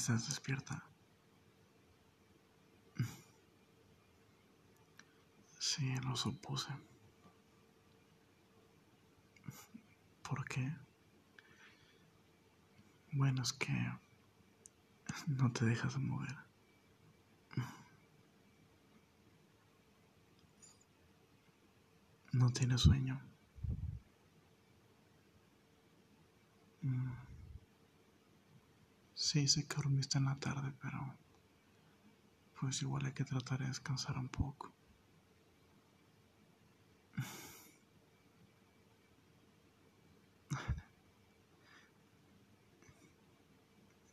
[0.00, 0.82] ¿Estás despierta?
[5.58, 6.72] Sí, lo supuse.
[10.22, 10.74] ¿Por qué?
[13.12, 13.92] Bueno, es que
[15.26, 16.34] no te dejas mover.
[22.32, 23.20] No tienes sueño.
[29.30, 31.16] Sí, sé que dormiste en la tarde, pero
[32.58, 34.72] pues igual hay que tratar de descansar un poco.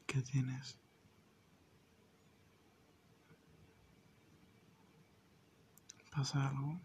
[0.05, 0.77] ¿Qué tienes?
[6.11, 6.79] ¿Pasa algo?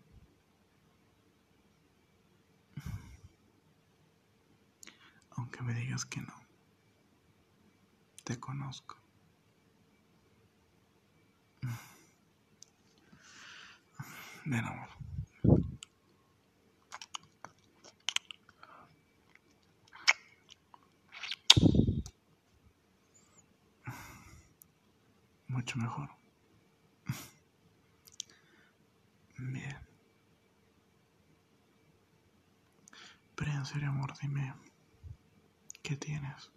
[5.36, 6.41] Aunque me digas que no.
[8.24, 8.96] Te conozco.
[14.44, 14.64] Ven.
[25.48, 26.08] Mucho mejor.
[29.38, 29.76] Bien.
[33.36, 34.54] Pero en serio, amor, dime,
[35.82, 36.50] ¿qué tienes?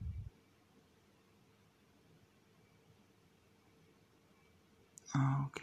[5.17, 5.61] Ah, ok.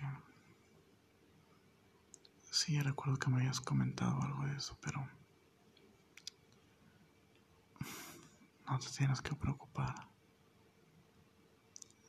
[2.51, 5.07] Sí, recuerdo que me habías comentado algo de eso, pero
[8.67, 9.95] no te tienes que preocupar.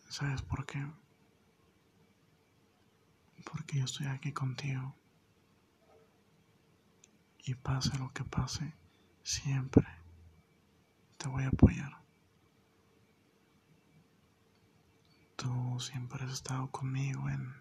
[0.07, 0.85] ¿Sabes por qué?
[3.43, 4.95] Porque yo estoy aquí contigo.
[7.39, 8.73] Y pase lo que pase,
[9.21, 9.85] siempre
[11.17, 12.02] te voy a apoyar.
[15.43, 17.53] Tú siempre has estado conmigo en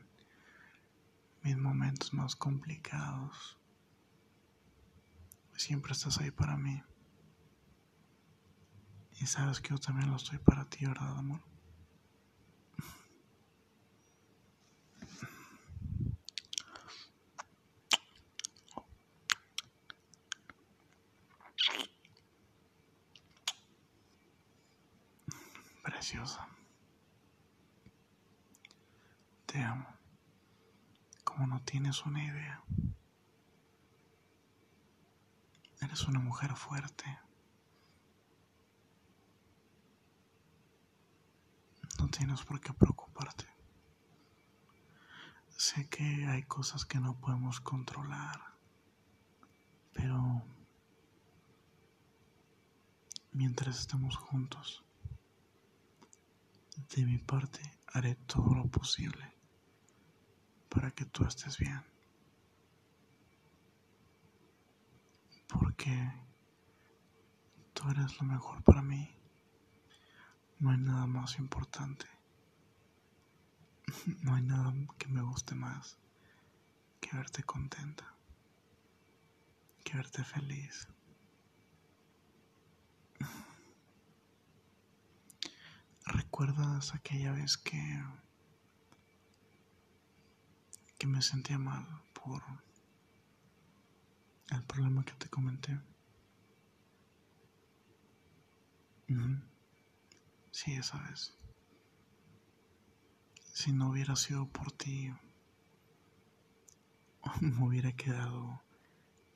[1.42, 3.58] mis momentos más complicados.
[5.56, 6.80] Siempre estás ahí para mí.
[9.20, 11.40] Y sabes que yo también lo estoy para ti, ¿verdad, amor?
[25.82, 26.46] Preciosa.
[29.52, 29.86] Te amo.
[31.24, 32.64] Como no tienes una idea.
[35.82, 37.04] Eres una mujer fuerte.
[41.98, 43.44] No tienes por qué preocuparte.
[45.58, 48.40] Sé que hay cosas que no podemos controlar,
[49.92, 50.46] pero
[53.32, 54.82] mientras estemos juntos,
[56.96, 57.60] de mi parte
[57.92, 59.41] haré todo lo posible
[60.72, 61.84] para que tú estés bien.
[65.48, 66.12] Porque
[67.74, 69.14] tú eres lo mejor para mí.
[70.58, 72.06] No hay nada más importante.
[74.22, 75.98] No hay nada que me guste más
[77.00, 78.14] que verte contenta,
[79.84, 80.88] que verte feliz.
[86.06, 88.02] ¿Recuerdas aquella vez que
[91.02, 92.40] que me sentía mal por
[94.50, 95.80] el problema que te comenté?
[100.52, 101.36] Sí, esa vez.
[103.52, 105.12] Si no hubiera sido por ti,
[107.40, 108.62] me hubiera quedado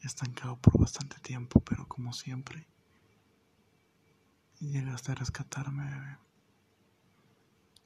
[0.02, 2.68] estancado por bastante tiempo, pero como siempre,
[4.60, 6.18] llegaste a rescatarme, bebé,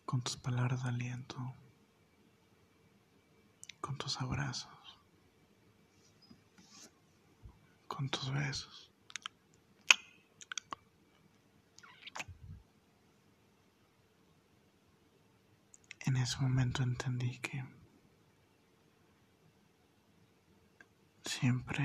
[0.04, 1.54] con tus palabras de aliento,
[3.80, 4.98] con tus abrazos,
[7.88, 8.90] con tus besos.
[16.00, 17.64] En ese momento entendí que
[21.24, 21.84] siempre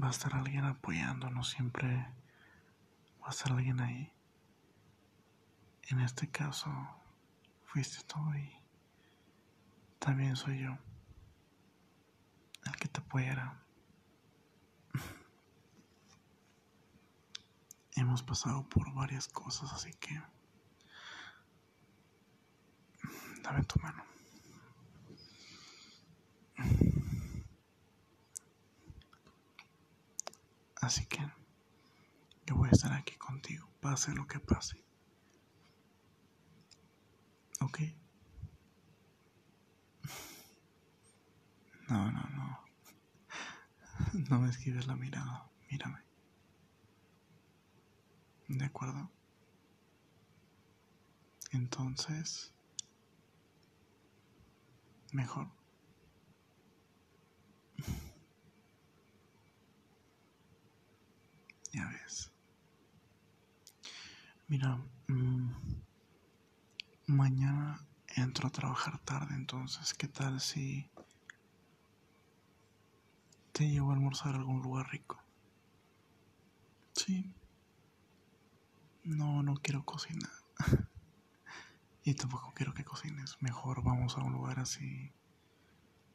[0.00, 1.86] va a estar alguien apoyándonos, siempre
[3.20, 4.12] va a estar alguien ahí.
[5.88, 6.70] En este caso,
[7.64, 8.61] fuiste tú y
[10.04, 10.76] también soy yo
[12.64, 13.62] el que te apoyará.
[17.96, 20.20] Hemos pasado por varias cosas, así que
[23.42, 24.04] dame tu mano.
[30.80, 31.20] Así que
[32.46, 34.82] yo voy a estar aquí contigo, pase lo que pase.
[37.60, 38.01] ¿Ok?
[41.92, 42.58] No, no, no.
[44.30, 45.50] No me esquives la mirada.
[45.70, 45.98] Mírame.
[48.48, 49.10] ¿De acuerdo?
[51.52, 52.52] Entonces,
[55.12, 55.48] mejor.
[61.72, 62.30] Ya ves.
[64.48, 64.76] Mira,
[65.08, 65.50] mm,
[67.06, 67.80] mañana
[68.16, 70.90] entro a trabajar tarde, entonces, ¿qué tal si
[73.52, 75.22] te llevo a almorzar a algún lugar rico?
[76.94, 77.34] Sí.
[79.04, 80.30] No, no quiero cocinar.
[82.04, 83.36] y tampoco quiero que cocines.
[83.40, 85.12] Mejor vamos a un lugar así.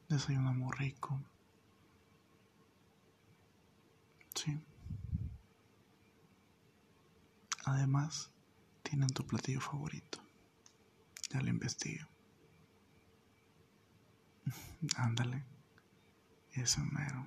[0.08, 1.20] Desayunamos rico.
[4.34, 4.60] Sí.
[7.64, 8.30] Además,
[8.82, 10.18] tienen tu platillo favorito.
[11.30, 12.08] Ya lo investigo.
[14.96, 15.57] Ándale.
[16.60, 17.26] Eso mero.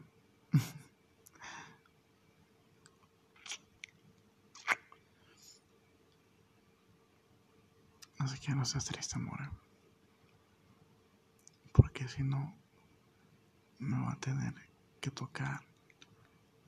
[8.19, 9.39] Así que no seas triste, amor.
[11.73, 12.55] Porque si no,
[13.79, 14.53] me va a tener
[14.99, 15.61] que tocar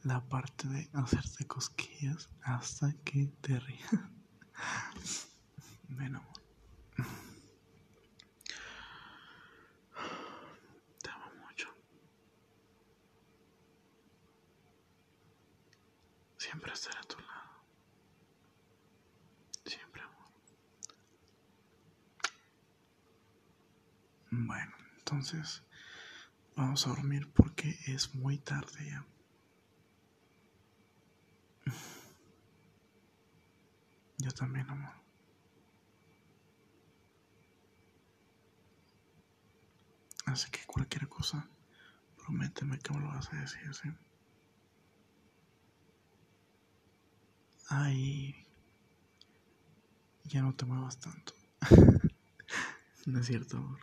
[0.03, 3.91] la parte de hacerte cosquillas hasta que te rías.
[5.89, 6.33] Ven, amor.
[11.01, 11.69] Te amo mucho.
[16.53, 17.65] Siempre estaré a tu lado.
[19.65, 20.27] Siempre, amor.
[24.29, 25.63] Bueno, entonces
[26.55, 29.03] vamos a dormir porque es muy tarde ya.
[34.19, 34.93] Yo también, amor.
[40.27, 41.49] Así que cualquier cosa,
[42.17, 43.89] prométeme que me lo vas a decir, ¿sí?
[47.69, 48.35] Ay,
[50.25, 51.33] ya no te muevas tanto.
[53.05, 53.79] no es cierto, amor.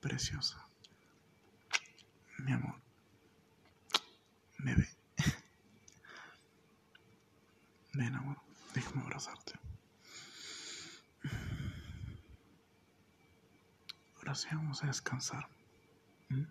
[0.00, 0.64] Preciosa.
[2.38, 2.80] Mi amor.
[4.58, 4.88] Bebé.
[7.94, 8.36] Ven, amor,
[8.74, 9.54] déjame abrazarte.
[14.16, 15.48] Ahora sí vamos a descansar.
[16.28, 16.42] ¿Mm?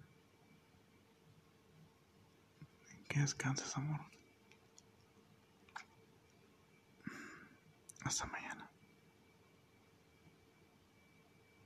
[3.08, 4.15] Que descanses, amor.
[8.06, 8.55] Hasta mañana.